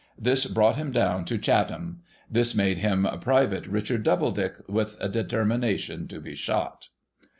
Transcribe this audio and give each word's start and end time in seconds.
This 0.17 0.47
brought 0.47 0.77
him 0.77 0.91
down 0.91 1.25
to 1.25 1.37
Chatham. 1.37 2.01
This 2.27 2.55
made 2.55 2.79
him 2.79 3.07
Private 3.21 3.67
Richard 3.67 4.01
Doubledick, 4.01 4.67
with 4.67 4.97
a 4.99 5.07
determination 5.07 6.07
to 6.07 6.19
be 6.19 6.33
shot. 6.33 6.87